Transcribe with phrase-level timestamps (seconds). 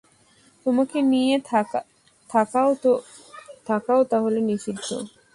[0.65, 1.35] তোমাকে নিয়ে
[2.29, 4.87] থাকাও তা হলে নিষিদ্ধ?